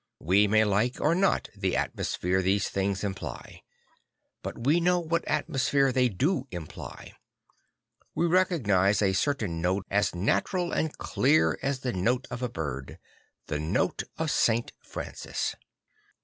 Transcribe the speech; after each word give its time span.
We 0.23 0.47
may 0.47 0.65
like 0.65 0.99
or 0.99 1.13
not 1.13 1.47
the 1.55 1.73
atmo 1.75 2.03
sphere 2.03 2.41
these 2.41 2.69
things 2.69 3.03
imply; 3.03 3.61
but 4.41 4.65
we 4.65 4.79
know 4.79 4.99
what 4.99 5.23
atmosphere 5.27 5.91
they 5.91 6.09
do 6.09 6.47
imply. 6.49 7.13
We 8.15 8.25
recognise 8.25 9.03
a 9.03 9.13
certain 9.13 9.61
note 9.61 9.85
as 9.91 10.15
natural 10.15 10.71
and 10.71 10.97
clear 10.97 11.59
as 11.61 11.81
the 11.81 11.93
note 11.93 12.25
of 12.31 12.41
a 12.41 12.49
bird 12.49 12.97
the 13.45 13.59
note 13.59 14.01
of 14.17 14.31
St. 14.31 14.73
Francis. 14.83 15.53